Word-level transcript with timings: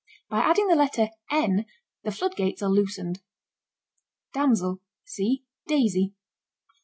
By 0.29 0.39
adding 0.39 0.67
the 0.67 0.73
letter 0.75 1.09
"n" 1.29 1.67
the 2.01 2.11
floodgates 2.11 2.63
are 2.63 2.69
loosened. 2.71 3.21
DAMSEL. 4.33 4.81
See 5.05 5.43
Daisy. 5.67 6.15